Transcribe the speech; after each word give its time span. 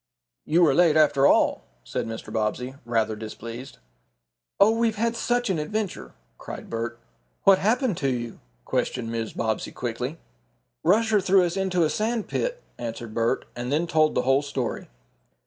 "You 0.45 0.65
are 0.65 0.73
late 0.73 0.97
after 0.97 1.27
all," 1.27 1.61
said 1.83 2.07
Mr. 2.07 2.33
Bobbsey, 2.33 2.73
rather 2.85 3.15
displeased. 3.15 3.77
"Oh, 4.59 4.71
we've 4.71 4.95
had 4.95 5.15
such 5.15 5.47
an 5.51 5.59
adventure," 5.59 6.15
cried 6.39 6.71
Bert. 6.71 6.97
"What 7.43 7.59
happened 7.59 7.97
to 7.97 8.09
you?" 8.09 8.39
questioned 8.65 9.11
Mrs. 9.11 9.37
Bobbsey 9.37 9.71
quickly. 9.71 10.17
"Rusher 10.83 11.21
threw 11.21 11.43
us 11.45 11.55
into 11.55 11.83
a 11.83 11.89
sand 11.91 12.27
pit," 12.27 12.63
answered 12.79 13.13
Bert, 13.13 13.45
and 13.55 13.71
then 13.71 13.85
told 13.85 14.15
the 14.15 14.23
whole 14.23 14.41
story. 14.41 14.87